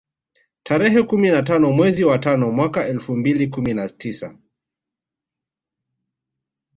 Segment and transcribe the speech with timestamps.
[0.63, 4.37] Tarehe kumi na tano mwezi wa tano mwaka elfu mbili kumi na tisa